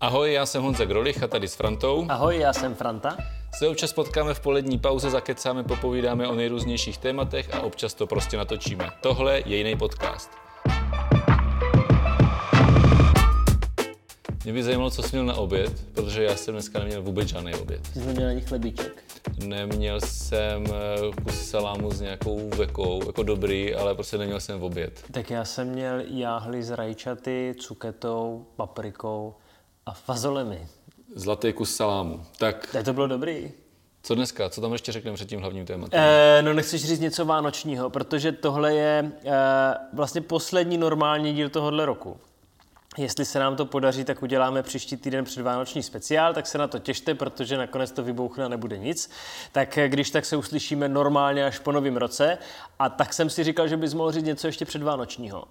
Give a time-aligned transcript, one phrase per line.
[0.00, 2.06] Ahoj, já jsem Honza Grolich a tady s Frantou.
[2.08, 3.16] Ahoj, já jsem Franta.
[3.58, 8.36] Se občas potkáme v polední pauze, zakecáme, popovídáme o nejrůznějších tématech a občas to prostě
[8.36, 8.90] natočíme.
[9.00, 10.30] Tohle je jiný podcast.
[14.44, 17.54] Mě by zajímalo, co jsi měl na oběd, protože já jsem dneska neměl vůbec žádný
[17.54, 17.80] oběd.
[17.92, 19.04] Ty jsi měl ani chlebíček.
[19.44, 24.64] Neměl jsem eh, kus salámu s nějakou vekou, jako dobrý, ale prostě neměl jsem v
[24.64, 25.04] oběd.
[25.10, 29.34] Tak já jsem měl jáhly s rajčaty, cuketou, paprikou
[29.88, 30.68] a fazolemi.
[31.14, 32.22] Zlatý kus salámu.
[32.38, 33.52] Tak Tak to bylo dobrý.
[34.02, 34.48] co dneska?
[34.50, 36.00] Co tam ještě řekneme před tím hlavním tématem?
[36.02, 39.30] Eh, no nechceš říct něco vánočního, protože tohle je eh,
[39.92, 42.16] vlastně poslední normální díl tohohle roku.
[42.98, 46.78] Jestli se nám to podaří, tak uděláme příští týden předvánoční speciál, tak se na to
[46.78, 49.10] těšte, protože nakonec to vybouchne a nebude nic.
[49.52, 52.38] Tak eh, když tak se uslyšíme normálně až po novém roce.
[52.78, 55.44] A tak jsem si říkal, že bys mohl říct něco ještě předvánočního.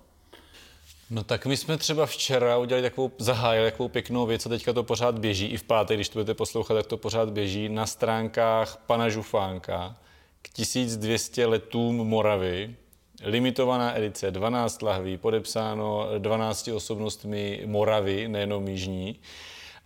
[1.10, 4.84] No tak my jsme třeba včera udělali takovou, zahájili takovou pěknou věc a teďka to
[4.84, 8.78] pořád běží, i v pátek, když to budete poslouchat, tak to pořád běží na stránkách
[8.86, 9.96] pana Žufánka
[10.42, 12.76] k 1200 letům Moravy.
[13.24, 19.20] Limitovaná edice, 12 lahví, podepsáno 12 osobnostmi Moravy, nejenom Jižní.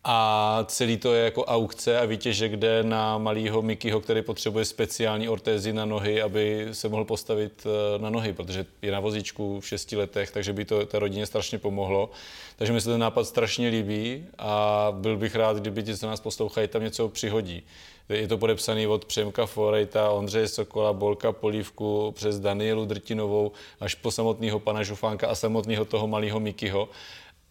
[0.04, 5.30] A celý to je jako aukce a výtěžek jde na malýho Mikyho, který potřebuje speciální
[5.30, 9.68] ortézy na nohy, aby se mohl postavit eh, na nohy, protože je na vozíčku v
[9.68, 12.10] šesti letech, takže by to té rodině strašně pomohlo.
[12.56, 16.20] Takže mi se ten nápad strašně líbí a byl bych rád, kdyby ti, co nás
[16.20, 17.64] poslouchají, tam něco přihodí.
[18.10, 24.12] Je to podepsaný od Přemka Forejta, Ondřeje Sokola, Bolka Polívku, přes Danielu Drtinovou, až po
[24.12, 26.90] samotného pana Žufánka a samotného toho malého Mikyho.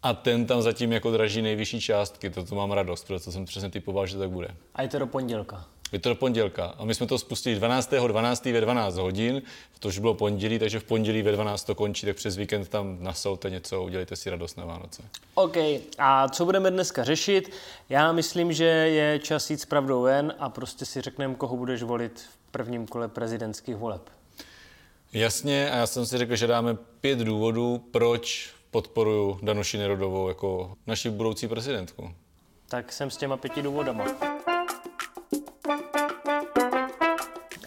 [0.03, 3.69] A ten tam zatím jako draží nejvyšší částky, to, to mám radost, protože jsem přesně
[3.69, 4.47] typoval, že to tak bude.
[4.75, 5.65] A je to do pondělka.
[5.91, 7.93] Je to do pondělka a my jsme to spustili 12.
[8.07, 8.45] 12.
[8.45, 9.41] ve 12 hodin,
[9.79, 12.97] to už bylo pondělí, takže v pondělí ve 12 to končí, tak přes víkend tam
[12.99, 15.03] nasolte něco, udělejte si radost na Vánoce.
[15.35, 15.57] OK,
[15.97, 17.51] a co budeme dneska řešit?
[17.89, 21.83] Já myslím, že je čas jít s pravdou ven a prostě si řekneme, koho budeš
[21.83, 24.09] volit v prvním kole prezidentských voleb.
[25.13, 30.73] Jasně, a já jsem si řekl, že dáme pět důvodů, proč podporuju Danuši Nerodovou jako
[30.87, 32.11] naši budoucí prezidentku.
[32.69, 34.05] Tak jsem s těma pěti důvodama.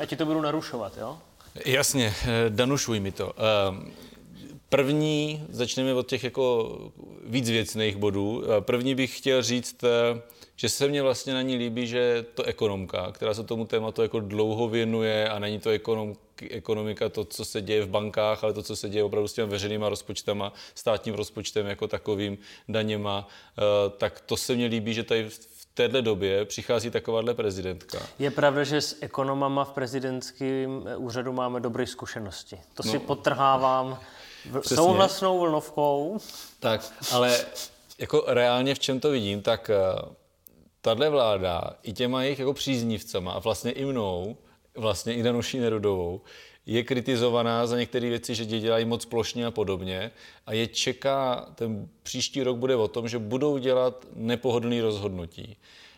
[0.01, 1.19] A ti to budu narušovat, jo?
[1.67, 3.33] Jasně, eh, Danušuj mi to.
[4.69, 6.71] První, začneme od těch jako
[7.27, 8.43] víc věcných bodů.
[8.45, 10.21] Eh, První bych chtěl říct, eh,
[10.57, 14.21] že se mně vlastně na ní líbí, že to ekonomka, která se tomu tématu jako
[14.21, 16.15] dlouho věnuje a není to ekonom,
[16.51, 19.51] ekonomika to, co se děje v bankách, ale to, co se děje opravdu s těmi
[19.51, 22.39] veřejnýma rozpočtama, státním rozpočtem jako takovým,
[22.69, 23.63] daněma, eh,
[23.99, 27.99] tak to se mně líbí, že tady v téhle době přichází takováhle prezidentka.
[28.19, 32.59] Je pravda, že s ekonomama v prezidentském úřadu máme dobré zkušenosti.
[32.75, 33.01] To si No.
[33.01, 34.24] potrhávám v-
[34.61, 34.77] Přesně.
[34.77, 36.19] souhlasnou vlnovkou.
[36.61, 37.45] Tak, ale
[37.99, 40.15] jako reálně v čem to vidím, tak eh,
[40.81, 44.37] tahle vláda i těma jejich jako příznivcama a vlastně i mnou,
[44.77, 46.21] vlastně i Danuší Nerudovou,
[46.67, 50.11] je kritizovaná za některé věci, že dělají moc plošně a podobně
[50.47, 55.57] a je čeká, ten příští rok bude o tom, že budou dělat nepohodlný rozhodnutí.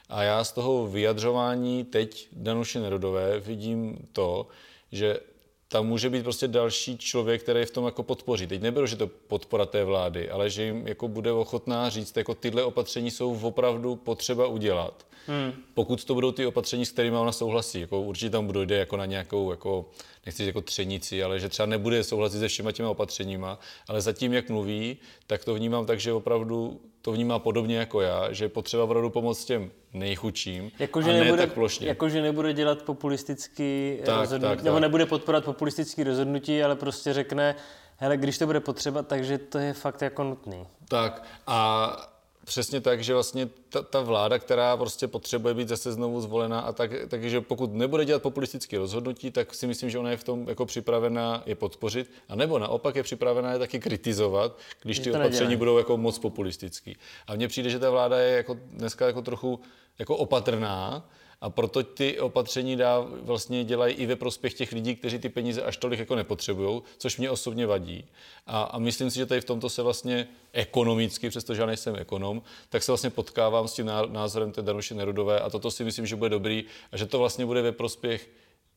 [0.09, 4.47] A já z toho vyjadřování teď Danuše Nerudové vidím to,
[4.93, 5.21] že
[5.69, 8.47] tam může být prostě další člověk, který je v tom jako podpoří.
[8.47, 12.35] Teď neberu, že to podpora té vlády, ale že jim jako bude ochotná říct, jako
[12.35, 15.07] tyhle opatření jsou opravdu potřeba udělat.
[15.27, 15.53] Hmm.
[15.75, 19.07] Pokud to budou ty opatření, s kterými ona souhlasí, jako určitě tam dojde jako na
[19.07, 19.91] nějakou, jako,
[20.27, 24.33] nechci říct jako třenici, ale že třeba nebude souhlasit se všema těma opatřeníma, ale zatím,
[24.33, 24.97] jak mluví,
[25.27, 29.11] tak to vnímám tak, že opravdu to vnímá podobně jako já, že je potřeba opravdu
[29.11, 31.89] pomoct těm nejchudším Jakože a ne nebude, tak plošně.
[31.89, 34.83] jakože nebude dělat populistický Tak, rozhodnutí, tak, nebo tak.
[34.83, 37.55] nebude podporovat populistický rozhodnutí, ale prostě řekne,
[37.97, 40.67] hele, když to bude potřeba, takže to je fakt jako nutný.
[40.89, 42.16] Tak a
[42.47, 46.73] přesně tak, že vlastně ta, ta vláda, která prostě potřebuje být zase znovu zvolená a
[46.73, 50.49] tak, takže pokud nebude dělat populistické rozhodnutí, tak si myslím, že ona je v tom
[50.49, 55.33] jako připravená je podpořit, a nebo naopak je připravená je taky kritizovat, když ty opatření
[55.33, 55.57] nedělají.
[55.57, 56.97] budou jako moc populistický.
[57.27, 59.61] A mně přijde, že ta vláda je jako dneska jako trochu
[59.99, 61.09] jako opatrná,
[61.41, 65.63] a proto ty opatření dá, vlastně dělají i ve prospěch těch lidí, kteří ty peníze
[65.63, 68.05] až tolik jako nepotřebují, což mě osobně vadí.
[68.47, 72.43] A, a myslím si, že tady v tomto se vlastně ekonomicky, přestože já nejsem ekonom,
[72.69, 76.07] tak se vlastně potkávám s tím ná- názorem té Danuše Nerudové a toto si myslím,
[76.07, 78.29] že bude dobrý a že to vlastně bude ve prospěch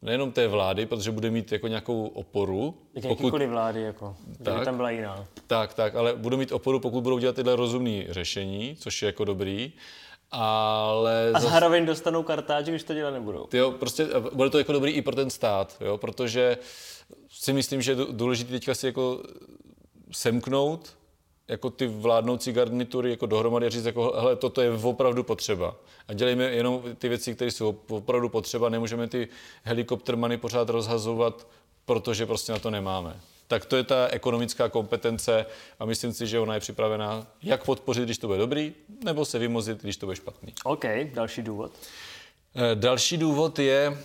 [0.01, 2.75] nejenom té vlády, protože bude mít jako nějakou oporu.
[2.94, 4.65] Jak jakýkoliv vlády, jako, Tak.
[4.65, 5.25] tam byla jiná.
[5.47, 9.25] Tak, tak, ale budou mít oporu, pokud budou dělat tyhle rozumné řešení, což je jako
[9.25, 9.73] dobrý.
[10.31, 13.47] Ale A zas- zároveň dostanou kartáč, když to dělat nebudou.
[13.53, 16.57] Jo, prostě bude to jako dobrý i pro ten stát, jo, protože
[17.29, 19.23] si myslím, že je důležité teďka si jako
[20.11, 20.93] semknout,
[21.47, 25.75] jako ty vládnoucí garnitury jako dohromady a říct, jako, hele, toto je opravdu potřeba.
[26.07, 28.69] A dělejme jenom ty věci, které jsou opravdu potřeba.
[28.69, 29.27] Nemůžeme ty
[29.63, 31.47] helikoptermany pořád rozhazovat,
[31.85, 33.19] protože prostě na to nemáme.
[33.49, 35.45] Tak to je ta ekonomická kompetence
[35.79, 38.73] a myslím si, že ona je připravená jak podpořit, když to bude dobrý,
[39.03, 40.53] nebo se vymozit, když to bude špatný.
[40.63, 41.71] OK, další důvod.
[42.55, 43.97] Eh, další důvod je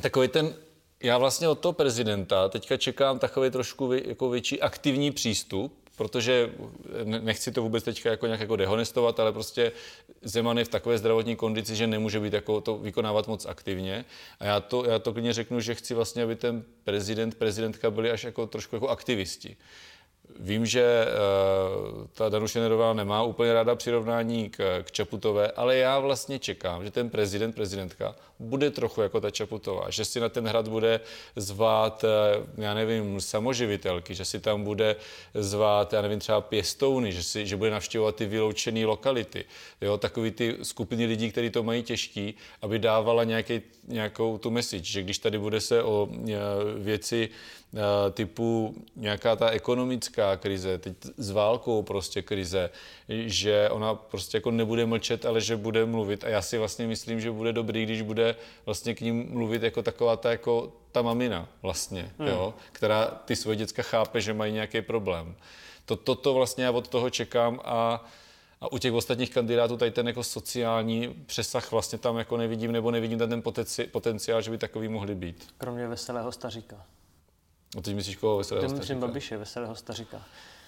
[0.00, 0.54] takový ten,
[1.02, 6.50] já vlastně od toho prezidenta teďka čekám takový trošku jako větší aktivní přístup, protože
[7.04, 9.72] nechci to vůbec teďka jako nějak jako dehonestovat, ale prostě
[10.22, 14.04] Zeman je v takové zdravotní kondici, že nemůže být jako to vykonávat moc aktivně.
[14.40, 18.10] A já to, já to klidně řeknu, že chci vlastně, aby ten prezident, prezidentka byli
[18.10, 19.56] až jako trošku jako aktivisti.
[20.38, 25.98] Vím, že uh, ta Danuše Nerová nemá úplně ráda přirovnání k, k Čaputové, ale já
[25.98, 30.48] vlastně čekám, že ten prezident, prezidentka bude trochu jako ta Čaputová, že si na ten
[30.48, 31.00] hrad bude
[31.36, 34.96] zvát, uh, já nevím, samoživitelky, že si tam bude
[35.34, 39.44] zvát, já nevím, třeba pěstouny, že, si, že bude navštěvovat ty vyloučené lokality,
[39.80, 44.84] jo, takový ty skupiny lidí, kteří to mají těžký, aby dávala nějaký, nějakou tu message,
[44.84, 46.28] že když tady bude se o uh,
[46.76, 47.63] věci Eh,
[48.10, 52.70] typu nějaká ta ekonomická krize, teď s válkou prostě krize,
[53.08, 57.20] že ona prostě jako nebude mlčet, ale že bude mluvit a já si vlastně myslím,
[57.20, 58.36] že bude dobrý, když bude
[58.66, 62.28] vlastně k ním mluvit jako taková ta jako ta mamina vlastně, hmm.
[62.28, 65.34] jo, která ty svoje děcka chápe, že mají nějaký problém.
[65.84, 68.04] To, toto vlastně já od toho čekám a
[68.60, 72.90] a u těch ostatních kandidátů tady ten jako sociální přesah vlastně tam jako nevidím, nebo
[72.90, 73.42] nevidím ten
[73.90, 75.48] potenciál, že by takový mohli být.
[75.58, 76.86] Kromě veselého staříka.
[77.78, 78.80] A teď myslíš koho veselého staříka?
[78.80, 80.22] Myslím Babiše, veselého staříka.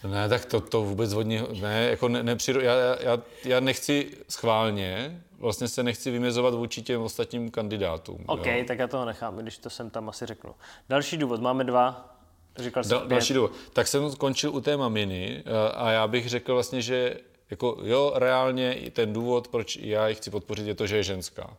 [0.05, 5.23] Ne, tak to, to vůbec hodně, ne, jako ne, nepřiru, já, já, já nechci schválně,
[5.39, 8.25] vlastně se nechci vymezovat vůči těm ostatním kandidátům.
[8.27, 8.65] OK, jo.
[8.67, 10.55] tak já toho nechám, když to jsem tam asi řeknu.
[10.89, 12.17] Další důvod, máme dva,
[12.57, 16.29] říkal jsem da, Další důvod, tak jsem skončil u té maminy eh, a já bych
[16.29, 17.17] řekl vlastně, že
[17.51, 21.57] jako jo, reálně ten důvod, proč já ji chci podpořit, je to, že je ženská.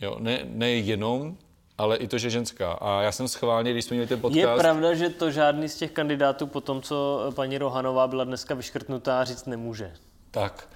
[0.00, 1.36] Jo, ne, ne jenom
[1.80, 2.72] ale i to, že ženská.
[2.72, 4.38] A já jsem schválně, když jsme měli ten podcast...
[4.38, 8.54] Je pravda, že to žádný z těch kandidátů po tom, co paní Rohanová byla dneska
[8.54, 9.92] vyškrtnutá, říct nemůže.
[10.30, 10.68] Tak.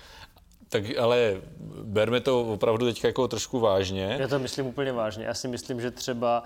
[0.69, 1.41] Tak ale
[1.83, 4.17] berme to opravdu teď jako trošku vážně.
[4.21, 5.25] Já to myslím úplně vážně.
[5.25, 6.43] Já si myslím, že třeba,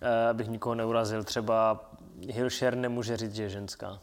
[0.00, 1.90] eh, abych nikoho neurazil, třeba
[2.30, 3.98] Hilšer nemůže říct, že je ženská.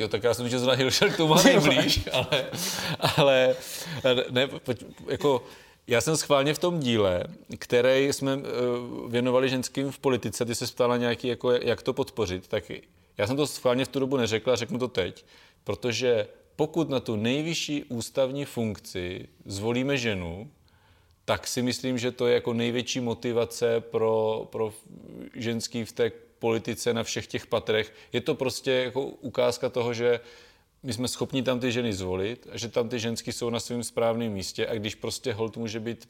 [0.00, 2.46] Jo, tak já jsem že zrovna Hilšer k tomu nejblíž, ale,
[3.16, 3.54] ale
[4.30, 4.48] ne,
[5.08, 5.42] jako
[5.86, 7.24] já jsem schválně v tom díle,
[7.58, 8.42] který jsme uh,
[9.10, 12.72] věnovali ženským v politice, ty se ptala nějaký, jako, jak to podpořit, tak
[13.18, 15.24] já jsem to schválně v tu dobu neřekl a řeknu to teď,
[15.64, 20.50] protože pokud na tu nejvyšší ústavní funkci zvolíme ženu,
[21.24, 24.72] tak si myslím, že to je jako největší motivace pro, pro
[25.34, 27.92] ženský v té politice na všech těch patrech.
[28.12, 30.20] Je to prostě jako ukázka toho, že
[30.86, 34.32] my jsme schopni tam ty ženy zvolit, že tam ty ženský jsou na svém správném
[34.32, 36.08] místě a když prostě hold může být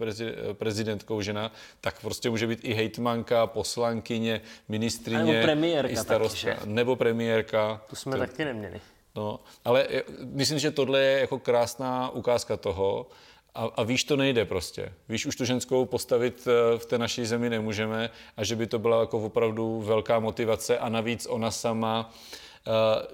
[0.52, 6.68] prezidentkou žena, tak prostě může být i hejtmanka, poslankyně, ministrině, nebo premiérka i starostka, taky,
[6.68, 7.82] nebo premiérka.
[7.90, 8.80] Tu jsme to, taky neměli.
[9.14, 9.88] No, ale
[10.20, 13.06] myslím, že tohle je jako krásná ukázka toho,
[13.54, 14.92] a, a víš, to nejde prostě.
[15.08, 18.78] Víš, už tu ženskou postavit eh, v té naší zemi nemůžeme a že by to
[18.78, 22.36] byla jako opravdu velká motivace a navíc ona sama uh,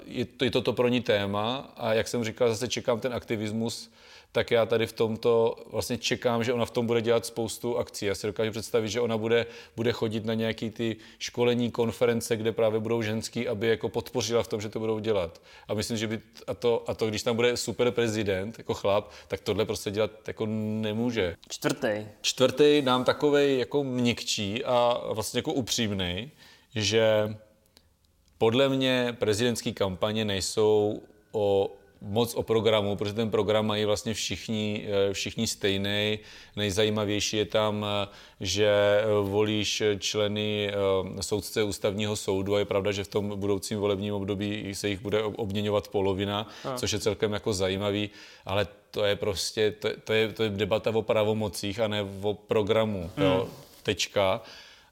[0.06, 3.90] je to, je to pro ní téma a jak jsem říkal, zase čekám ten aktivismus,
[4.32, 8.06] tak já tady v tomto vlastně čekám, že ona v tom bude dělat spoustu akcí.
[8.06, 12.52] Já si dokážu představit, že ona bude, bude chodit na nějaký ty školení, konference, kde
[12.52, 15.42] právě budou ženský, aby jako podpořila v tom, že to budou dělat.
[15.68, 19.10] A myslím, že by, a to, a to když tam bude super prezident, jako chlap,
[19.28, 21.36] tak tohle prostě dělat jako nemůže.
[21.48, 22.06] Čtvrtý.
[22.20, 26.30] Čtvrtý nám takovej jako měkčí a vlastně jako upřímný,
[26.74, 27.34] že
[28.42, 31.70] podle mě prezidentské kampaně nejsou o
[32.00, 36.18] moc o programu, protože ten program mají vlastně všichni, eh, všichni stejný.
[36.56, 38.08] Nejzajímavější je tam, eh,
[38.40, 40.72] že eh, volíš členy
[41.20, 45.22] soudce ústavního soudu a je pravda, že v tom budoucím volebním období se jich bude
[45.22, 46.78] obměňovat polovina, a.
[46.78, 48.10] což je celkem jako zajímavý,
[48.46, 52.34] ale to je prostě, to, to, je, to je debata o pravomocích a ne o
[52.34, 53.10] programu.
[53.16, 53.26] Hmm.
[53.26, 53.48] Jo?
[53.82, 54.42] Tečka.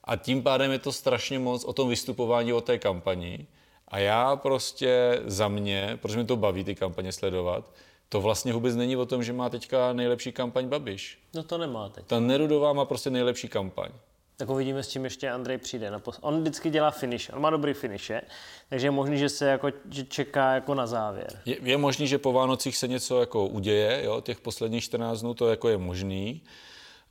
[0.04, 3.46] A tím pádem je to strašně moc o tom vystupování, o té kampani.
[3.88, 7.72] A já prostě za mě, protože mi to baví ty kampaně sledovat,
[8.08, 11.18] to vlastně vůbec není o tom, že má teďka nejlepší kampaň Babiš.
[11.34, 12.04] No to nemá teď.
[12.06, 13.90] Ta Nerudová má prostě nejlepší kampaň.
[14.36, 15.92] Tak uvidíme, s čím ještě Andrej přijde.
[16.20, 18.22] On vždycky dělá finish, on má dobrý finiše,
[18.68, 21.40] takže je možný, že se jako, že čeká jako na závěr.
[21.44, 25.34] Je, je možný, že po Vánocích se něco jako uděje, jo, těch posledních 14 dnů,
[25.34, 26.42] to jako je možný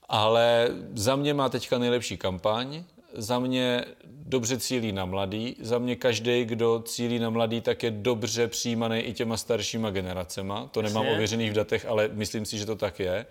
[0.10, 5.56] ale za mě má teďka nejlepší kampaň za mě dobře cílí na mladý.
[5.62, 10.68] Za mě každý, kdo cílí na mladý, tak je dobře přijímaný i těma staršíma generacema.
[10.72, 11.16] To nemám Jasně.
[11.16, 13.26] ověřených v datech, ale myslím si, že to tak je.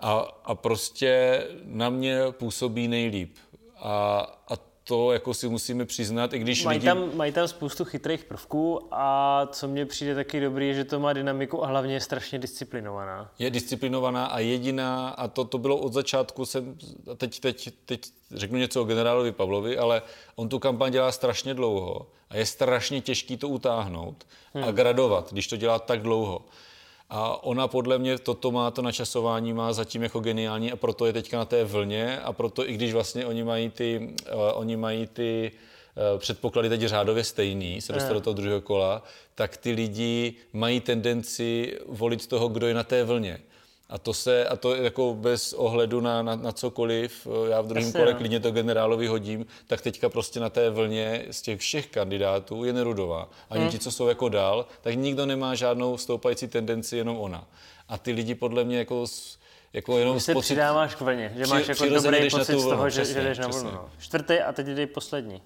[0.00, 0.12] A,
[0.44, 3.36] a prostě na mě působí nejlíp.
[3.76, 6.86] A, a to jako si musíme přiznat, i když Mají lidi...
[6.86, 11.00] tam, mají tam spoustu chytrých prvků a co mně přijde taky dobrý, je, že to
[11.00, 13.30] má dynamiku a hlavně je strašně disciplinovaná.
[13.38, 16.78] je disciplinovaná a jediná, a to, to bylo od začátku, jsem,
[17.16, 20.02] teď, teď, teď řeknu něco o generálovi Pavlovi, ale
[20.36, 24.64] on tu kampaň dělá strašně dlouho a je strašně těžký to utáhnout hmm.
[24.64, 26.40] a gradovat, když to dělá tak dlouho.
[27.10, 31.12] A ona podle mě toto má, to načasování má zatím jako geniální a proto je
[31.12, 35.06] teďka na té vlně a proto i když vlastně oni mají ty, uh, oni mají
[35.06, 35.52] ty
[36.12, 39.02] uh, předpoklady teď řádově stejný, se dostali do toho druhého kola,
[39.34, 43.40] tak ty lidi mají tendenci volit toho, kdo je na té vlně.
[43.88, 47.66] A to se, a to jako bez ohledu na, na, na cokoliv, eh, já v
[47.66, 48.18] druhém kole no.
[48.18, 52.72] klidně to generálovi hodím, tak teďka prostě na té vlně z těch všech kandidátů je
[52.72, 53.28] Nerudová.
[53.50, 53.70] Ani Hmm.
[53.70, 57.46] ti, co jsou jako dál, tak nikdo nemá žádnou stoupající tendenci, jenom ona.
[57.88, 59.04] A ty lidi podle mě jako,
[59.72, 62.76] jako jenom se pocit, přidáváš k vlně, že máš jako dobrý pocit tu z vlnu,
[62.76, 63.70] toho, že, přesně, že jdeš na vlnu.
[63.70, 63.90] No.
[63.98, 65.42] Čtvrtý a teď jdej poslední.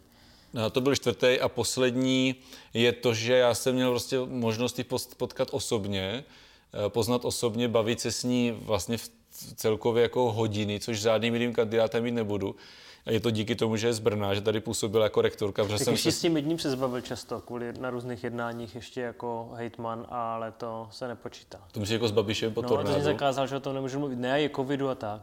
[0.53, 2.35] No, to byl čtvrtý a poslední
[2.75, 4.85] je to, že já jsem měl prostě možnost ji
[5.17, 6.25] potkat osobně,
[6.89, 9.11] poznat osobně, bavit se s ní vlastně v
[9.55, 12.57] celkově jako hodiny, což žádným jiným kandidátem mít nebudu.
[13.07, 15.79] A je to díky tomu, že je z Brna, že tady působila jako rektorka, Tak
[15.79, 19.51] jsem ještě se s tím jedním se zbavil často, kvůli na různých jednáních ještě jako
[19.55, 21.59] hejtman, ale to se nepočítá.
[21.73, 23.05] to myslíš jako s Babišem po No a to si tornádu.
[23.05, 24.19] zakázal, že o tom nemůžu mluvit.
[24.19, 25.23] Ne, je covidu a tak.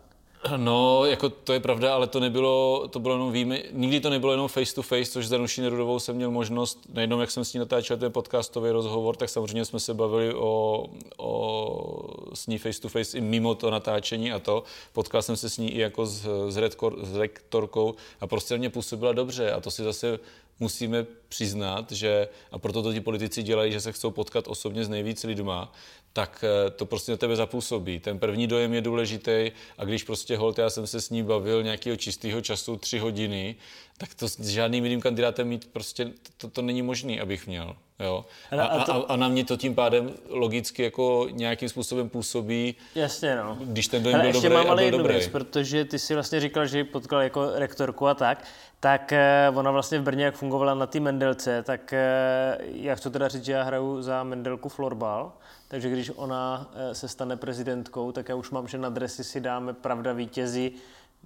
[0.57, 4.33] No, jako to je pravda, ale to nebylo, to bylo jenom výjime, nikdy to nebylo
[4.33, 7.53] jenom face to face, což s Danuší Nerudovou jsem měl možnost, nejenom jak jsem s
[7.53, 10.85] ní natáčel ten podcastový rozhovor, tak samozřejmě jsme se bavili o,
[11.17, 14.63] o s ní face to face i mimo to natáčení a to.
[14.93, 18.69] Potkal jsem se s ní i jako s, s, redkor, s rektorkou a prostě mě
[18.69, 20.19] působila dobře a to si zase
[20.59, 24.89] musíme přiznat, že, a proto to ti politici dělají, že se chcou potkat osobně s
[24.89, 25.73] nejvíc lidma,
[26.13, 27.99] tak eh, to prostě na tebe zapůsobí.
[27.99, 31.63] Ten první dojem je důležitý a když prostě hold, já jsem se s ní bavil
[31.63, 33.55] nějakého čistého času tři hodiny,
[33.97, 37.75] tak to s žádným jiným kandidátem mít prostě, to, to není možný, abych měl.
[37.99, 38.25] Jo?
[38.59, 42.75] A, A- to- a, a na mě to tím pádem logicky jako nějakým způsobem působí,
[42.95, 43.57] Jasně, no.
[43.61, 45.13] když ten dojem Ale byl ještě dobrý mám ale jednu dobrý.
[45.13, 48.43] věc, protože ty si vlastně říkal, že potkal jako rektorku a tak,
[48.79, 53.09] tak eh, ona vlastně v Brně, jak fungovala na té Mendelce, tak eh, já chci
[53.09, 55.33] teda říct, že já hraju za Mendelku florbal,
[55.67, 59.41] takže když ona eh, se stane prezidentkou, tak já už mám, že na dresy si
[59.41, 60.71] dáme pravda vítězi,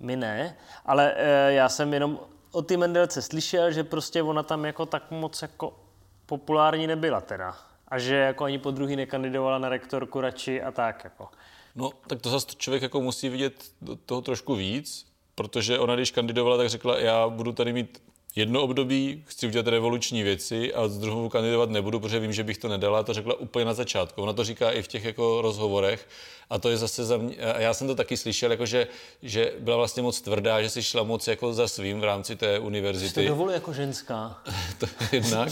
[0.02, 1.14] my ne, ale
[1.48, 2.20] já jsem jenom
[2.52, 5.80] o ty Mendelce slyšel, že prostě ona tam jako tak moc jako
[6.26, 7.58] populární nebyla teda.
[7.88, 11.28] A že jako ani po druhý nekandidovala na rektorku radši a tak jako.
[11.76, 13.72] No, tak to zase člověk jako musí vidět
[14.06, 18.02] toho trošku víc, protože ona, když kandidovala, tak řekla, já budu tady mít
[18.36, 22.58] jedno období, chci udělat revoluční věci a z druhou kandidovat nebudu, protože vím, že bych
[22.58, 23.04] to nedala.
[23.04, 24.22] To řekla úplně na začátku.
[24.22, 26.08] Ona to říká i v těch jako rozhovorech.
[26.50, 28.88] A to je zase za mě, a já jsem to taky slyšel, jako že,
[29.24, 32.60] že byla vlastně moc tvrdá, že si šla moc jako za svým v rámci té
[32.60, 34.42] To univerzity dovoluje jako ženská.
[34.78, 35.50] to jednak,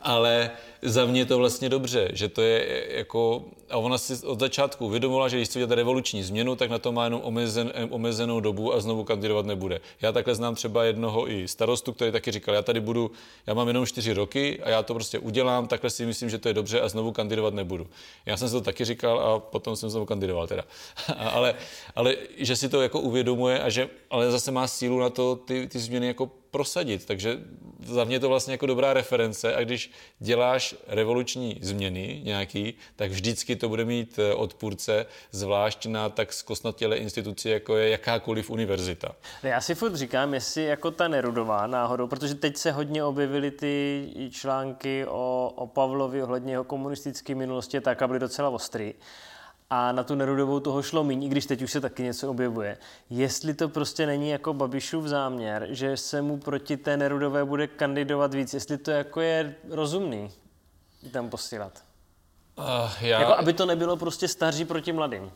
[0.00, 0.50] ale
[0.82, 4.86] za mě je to vlastně dobře, že to je jako, a ona si od začátku
[4.86, 8.74] uvědomila, že když chce dělat revoluční změnu, tak na to má jenom omezen, omezenou dobu
[8.74, 9.80] a znovu kandidovat nebude.
[10.00, 13.10] Já takhle znám třeba jednoho i starostu, který taky říkal, já tady budu,
[13.46, 16.48] já mám jenom čtyři roky a já to prostě udělám, takhle si myslím, že to
[16.48, 17.86] je dobře a znovu kandidovat nebudu.
[18.26, 20.64] Já jsem si to taky říkal a potom jsem znovu kandidoval teda.
[21.16, 21.54] ale,
[21.96, 25.68] ale že si to jako uvědomuje a že ale zase má sílu na to ty,
[25.68, 27.06] ty změny jako prosadit.
[27.06, 27.38] Takže
[27.84, 33.10] za mě je to vlastně jako dobrá reference a když děláš revoluční změny nějaký, tak
[33.10, 39.16] vždycky to bude mít eh, odpůrce, zvlášť na tak zkostnatělé instituci, jako je jakákoliv univerzita.
[39.42, 44.06] Já si furt říkám, jestli jako ta Nerudová náhodou, protože teď se hodně objevily ty
[44.30, 48.94] články o, o Pavlovi ohledně jeho komunistické minulosti, tak a byly docela ostrý.
[49.70, 52.78] A na tu Nerudovou toho šlo míň, i když teď už se taky něco objevuje.
[53.10, 58.34] Jestli to prostě není jako Babišův záměr, že se mu proti té Nerudové bude kandidovat
[58.34, 60.30] víc, jestli to jako je rozumný
[61.12, 61.84] tam posílat.
[62.58, 62.64] Uh,
[63.00, 65.30] já, Jako aby to nebylo prostě staří proti mladým.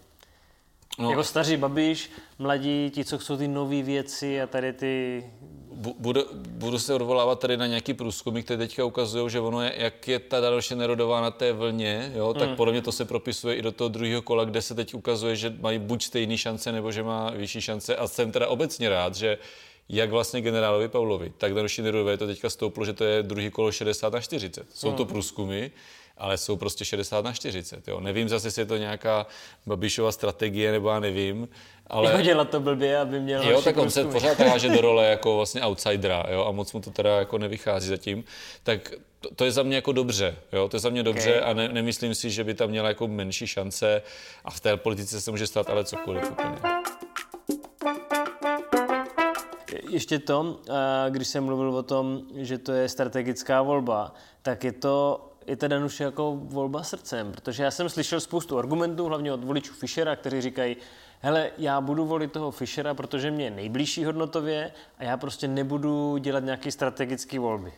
[0.99, 5.25] No, Jako staří Babiš, mladí, ti, co chcou ty nové věci a tady ty...
[5.73, 9.75] bu- budu, budu se odvolávat tady na nějaký průzkumy, které teďka ukazují, že ono je,
[9.77, 13.57] jak je ta další nerodová na té vlně, jo, tak podle mě to se propisuje
[13.57, 16.93] i do toho druhého kola, kde se teď ukazuje, že mají buď stejné šance, nebo
[16.93, 17.97] že má vyšší šance.
[17.97, 19.39] A jsem teda obecně rád, že
[19.89, 23.73] jak vlastně generálovi Paulovi, tak Danuši Nerudové to teďka stouplo, že to je druhý kolo
[23.73, 24.67] 60 na 40.
[24.75, 25.71] Jsou to průzkumy,
[26.17, 27.89] ale jsou prostě 60 na 40.
[27.89, 28.01] Jo.
[28.01, 29.27] Nevím zase, jestli je to nějaká
[29.67, 31.49] Babišova strategie, nebo já nevím.
[31.87, 32.13] Ale...
[32.13, 35.37] Jo, dělat to blbě, aby měl Jo, tak on se pořád háže do role jako
[35.37, 38.25] vlastně outsidera, jo, a moc mu to teda jako nevychází zatím.
[38.63, 41.51] Tak to, to je za mě jako dobře, jo, to je za mě dobře okay.
[41.51, 44.03] a ne, nemyslím si, že by tam měla jako menší šance
[44.45, 46.57] a v té politice se může stát ale cokoliv úplně.
[49.91, 50.61] Ještě to,
[51.09, 55.85] když jsem mluvil o tom, že to je strategická volba, tak je to je teda
[55.85, 60.41] už jako volba srdcem, protože já jsem slyšel spoustu argumentů, hlavně od voličů Fischera, kteří
[60.41, 60.77] říkají,
[61.21, 66.17] hele, já budu volit toho Fischera, protože mě je nejbližší hodnotově a já prostě nebudu
[66.17, 67.73] dělat nějaké strategické volby.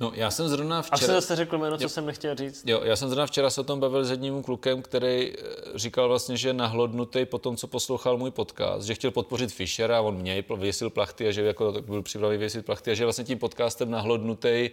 [0.00, 0.96] No, já jsem zrovna včera...
[0.96, 1.88] A jsem zase řekl jméno, co jo.
[1.88, 2.62] jsem nechtěl říct.
[2.66, 5.42] Jo, já jsem zrovna včera se o tom bavil s jedním klukem, který eh,
[5.74, 10.16] říkal vlastně, že nahlodnutý po tom, co poslouchal můj podcast, že chtěl podpořit Fischera, on
[10.16, 13.90] mě věsil plachty a že jako byl připravený věsit plachty a že vlastně tím podcastem
[13.90, 14.70] nahlodnutý eh,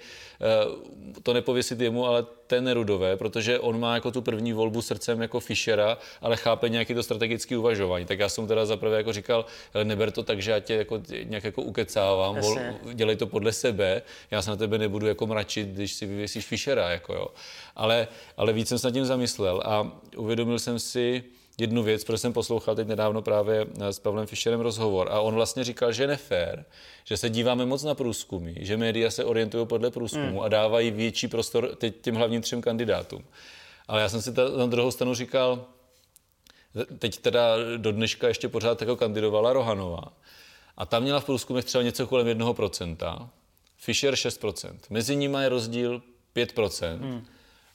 [1.24, 5.40] to nepověsit jemu, ale té Nerudové, protože on má jako tu první volbu srdcem jako
[5.40, 8.06] Fischera, ale chápe nějaký to strategický uvažování.
[8.06, 9.46] Tak já jsem teda zaprvé jako říkal,
[9.84, 12.58] neber to tak, že já tě jako nějak jako ukecávám, vol,
[12.94, 14.02] dělej to podle sebe,
[14.32, 17.28] já se na tebe nebudu jako mračit, když si vyvěsíš Fischera, jako jo.
[17.76, 21.24] Ale, ale víc jsem se nad tím zamyslel a uvědomil jsem si,
[21.58, 25.64] jednu věc, protože jsem poslouchal teď nedávno právě s Pavlem Fischerem rozhovor a on vlastně
[25.64, 26.66] říkal, že nefér,
[27.04, 30.40] že se díváme moc na průzkumy, že média se orientují podle průzkumu hmm.
[30.40, 33.24] a dávají větší prostor teď těm hlavním třem kandidátům.
[33.88, 35.66] Ale já jsem si na druhou stranu říkal,
[37.00, 40.04] teď teda do dneška ještě pořád jako kandidovala Rohanová
[40.78, 43.30] a tam měla v průzkumech třeba něco kolem 1%,
[43.84, 44.74] Fischer 6%.
[44.90, 46.02] Mezi nimi je rozdíl
[46.36, 46.98] 5%.
[46.98, 47.26] Hmm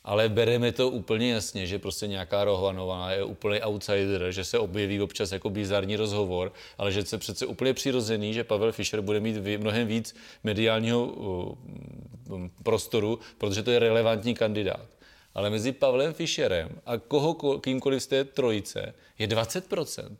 [0.09, 5.01] ale bereme to úplně jasně, že prostě nějaká Rohvanová je úplný outsider, že se objeví
[5.01, 9.37] občas jako bizarní rozhovor, ale že se přece úplně přirozený, že Pavel Fischer bude mít
[9.59, 11.57] mnohem víc mediálního uh,
[12.63, 14.87] prostoru, protože to je relevantní kandidát.
[15.35, 20.17] Ale mezi Pavlem Fischerem a koho, kýmkoliv z té trojice je 20%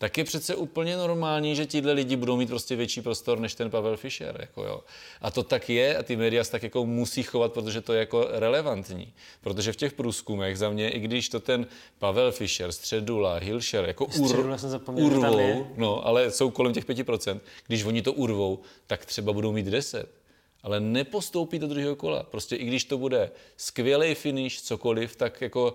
[0.00, 3.70] tak je přece úplně normální, že tihle lidi budou mít prostě větší prostor než ten
[3.70, 4.36] Pavel Fischer.
[4.40, 4.80] Jako jo.
[5.20, 8.26] A to tak je a ty média tak jako musí chovat, protože to je jako
[8.30, 9.12] relevantní.
[9.40, 11.66] Protože v těch průzkumech za mě, i když to ten
[11.98, 14.50] Pavel Fischer, Středula, Hilšer jako ur,
[14.94, 19.66] urvou, no, ale jsou kolem těch 5%, když oni to urvou, tak třeba budou mít
[19.66, 20.20] 10
[20.62, 22.22] ale nepostoupí do druhého kola.
[22.22, 25.74] Prostě i když to bude skvělý finish, cokoliv, tak jako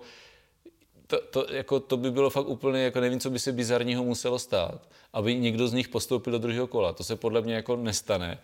[1.06, 4.38] to, to, jako, to by bylo fakt úplně, jako nevím, co by se bizarního muselo
[4.38, 6.92] stát, aby někdo z nich postoupil do druhého kola.
[6.92, 8.38] To se podle mě jako nestane.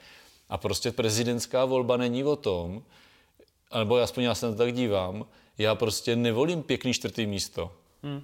[0.48, 2.82] A prostě prezidentská volba není o tom,
[3.78, 5.26] nebo aspoň já se na to tak dívám,
[5.58, 7.72] já prostě nevolím pěkný čtvrtý místo.
[8.02, 8.22] Hmm.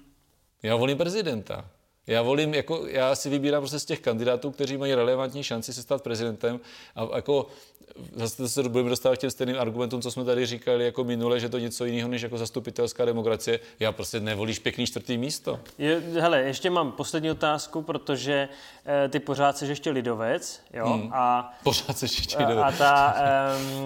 [0.62, 1.70] Já volím prezidenta.
[2.08, 5.82] Já volím, jako, já si vybírám prostě z těch kandidátů, kteří mají relevantní šanci se
[5.82, 6.60] stát prezidentem
[6.96, 7.46] a jako
[8.14, 11.48] zase se budeme dostávat k těm stejným argumentům, co jsme tady říkali jako minule, že
[11.48, 13.60] to něco jiného než jako zastupitelská demokracie.
[13.80, 15.60] Já prostě nevolíš pěkný čtvrtý místo.
[15.78, 18.48] Je, hele, ještě mám poslední otázku, protože
[19.04, 20.86] e, ty pořád jsi ještě lidovec, jo?
[20.86, 21.10] Hmm.
[21.12, 22.74] A, pořád jsi ještě lidovec.
[22.74, 23.14] A, ta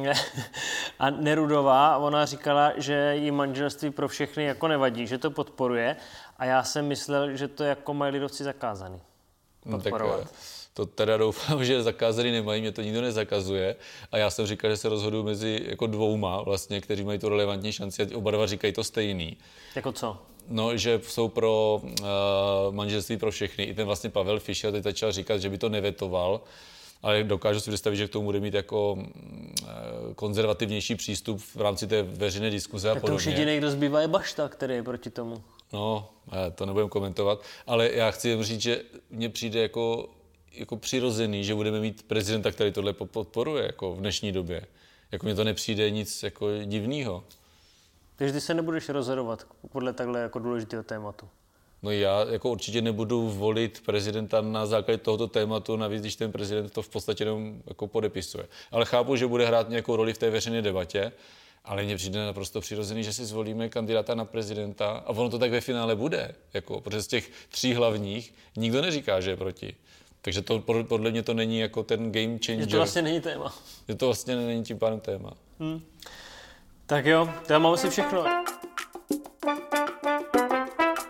[0.05, 0.13] e,
[0.99, 5.97] a Nerudová, ona říkala, že jí manželství pro všechny jako nevadí, že to podporuje
[6.43, 9.01] a já jsem myslel, že to jako mají lidovci zakázaný.
[9.71, 10.19] Podporovat.
[10.19, 10.33] No, tak,
[10.75, 13.77] to teda doufám, že zakázaný nemají, mě to nikdo nezakazuje.
[14.13, 17.73] A já jsem říkal, že se rozhoduju mezi jako dvouma, vlastně, kteří mají tu relevantní
[17.73, 19.37] šanci a oba dva říkají to stejný.
[19.77, 20.19] Jako co?
[20.49, 21.91] No, že jsou pro uh,
[22.71, 23.65] manželství pro všechny.
[23.65, 26.41] I ten vlastně Pavel Fischer teď začal říkat, že by to nevetoval,
[27.03, 29.03] ale dokážu si představit, že k tomu bude mít jako uh,
[30.15, 33.17] konzervativnější přístup v rámci té veřejné diskuze tak a podobně.
[33.19, 35.43] Tak to už jediný, kdo zbývá, je Bašta, který je proti tomu.
[35.73, 36.09] No,
[36.55, 40.09] to nebudem komentovat, ale já chci jen říct, že mně přijde jako
[40.55, 44.67] jako přirozený, že budeme mít prezidenta, který tohle podporuje jako v dnešní době.
[45.13, 47.25] Jako mně to nepřijde nic jako divného.
[48.17, 51.29] Takže ty se nebudeš rozhodovat podle takhle jako důležitého tématu?
[51.83, 56.73] No já jako určitě nebudu volit prezidenta na základě tohoto tématu, navíc když ten prezident
[56.73, 58.49] to v podstatě jenom jako podepisuje.
[58.71, 61.13] Ale chápu, že bude hrát nějakou roli v té veřejné debatě,
[61.65, 65.51] ale mně přijde naprosto přirozený, že si zvolíme kandidáta na prezidenta a ono to tak
[65.51, 66.35] ve finále bude.
[66.55, 69.77] Jako, protože z těch tří hlavních nikdo neříká, že je proti.
[70.23, 72.65] Takže to podle mě to není jako ten game changer.
[72.65, 73.55] Že to vlastně není téma.
[73.89, 75.33] Že to vlastně není tím pádem téma.
[75.61, 75.83] Hmm.
[76.87, 78.25] Tak jo, to já mám asi všechno.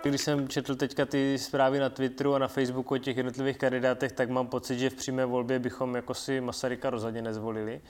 [0.02, 4.12] Když jsem četl teďka ty zprávy na Twitteru a na Facebooku o těch jednotlivých kandidátech,
[4.12, 7.80] tak mám pocit, že v přímé volbě bychom jako si Masaryka rozhodně nezvolili.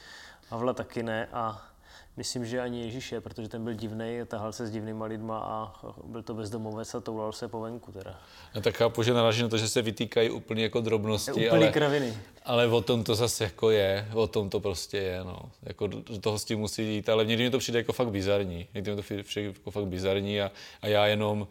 [0.48, 1.71] Havla taky ne a
[2.16, 5.72] Myslím, že ani Ježíše, protože ten byl divný, tahal se s divnýma lidma a
[6.04, 8.20] byl to bezdomovec a toulal se po venku teda.
[8.54, 11.72] No tak chápu, že naráží na to, že se vytýkají úplně jako drobnosti, Úplný ale,
[11.72, 12.14] kraviny.
[12.44, 15.38] ale o tom to zase jako je, o tom to prostě je, no.
[15.62, 18.68] Jako do toho s tím musí jít, ale někdy mi to přijde jako fakt bizarní,
[18.74, 20.50] někdy mi to přijde jako fakt bizarní a,
[20.82, 21.48] a já jenom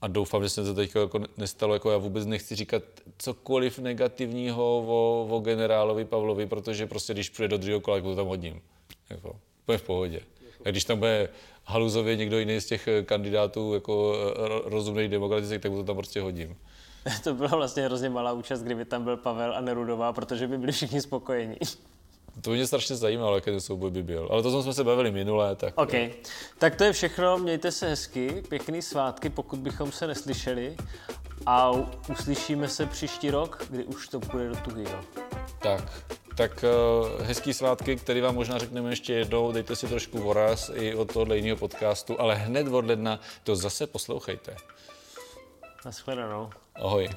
[0.00, 2.82] a doufám, že se to teď jako nestalo, jako já vůbec nechci říkat
[3.18, 8.16] cokoliv negativního o, o generálovi Pavlovi, protože prostě když přijde do druhého kola, tak to
[8.16, 8.60] tam hodím.
[9.10, 10.20] Jako, úplně v pohodě.
[10.64, 11.28] A když tam bude
[11.64, 14.16] haluzově někdo jiný z těch kandidátů jako
[14.64, 16.56] rozumný demokratický, tak to tam prostě hodím.
[17.24, 20.72] to byla vlastně hrozně malá účast, kdyby tam byl Pavel a Nerudová, protože by byli
[20.72, 21.56] všichni spokojení.
[22.40, 24.28] To mě strašně zajímalo, jaký ten souboj by byl.
[24.30, 25.56] Ale to jsme se bavili minule.
[25.56, 25.74] Tak...
[25.78, 25.92] OK.
[26.58, 27.38] Tak to je všechno.
[27.38, 28.42] Mějte se hezky.
[28.48, 30.76] Pěkný svátky, pokud bychom se neslyšeli.
[31.46, 31.70] A
[32.10, 35.00] uslyšíme se příští rok, kdy už to půjde do tuhýho.
[35.58, 35.84] Tak,
[36.36, 39.52] tak uh, hezký svátky, který vám možná řekneme ještě jednou.
[39.52, 43.86] Dejte si trošku voraz i od tohohle jiného podcastu, ale hned od ledna to zase
[43.86, 44.56] poslouchejte.
[45.84, 46.50] Naschledanou.
[46.74, 47.08] Ahoj.